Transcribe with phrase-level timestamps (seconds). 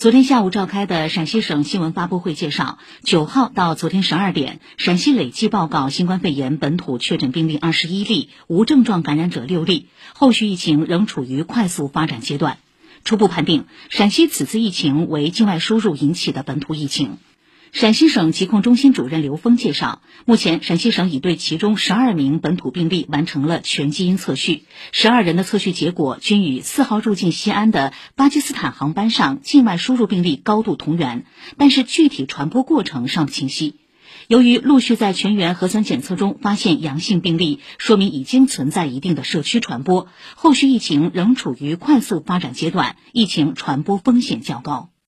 [0.00, 9.88] 昨天下午召开的陕西省新闻发布会介绍，九号到昨天十二点，陕西累计报告新冠肺炎本土确诊病例二十一例，无症状感染者六例。
[10.14, 12.56] 后续疫情仍处于快速发展阶段。
[13.04, 17.18] 初步判定，陕西此次疫情为境外输入引起的本土疫情。
[17.72, 31.24] 陕西省疾控中心主任刘峰介绍，目前陕西省已对其中十二名本土病例完成了全基因测序，十二人的测序结果均与四号入境西安的巴基斯坦航班上境外输入病例高度同源，
[31.58, 33.76] 但是具体传播过程尚不清晰。
[34.26, 44.90] 由于陆续在全员核酸检测中发现阳性病例，说明已经存在一定的社区传播，后续疫情仍处于快速发展阶段，疫情传播风险较高。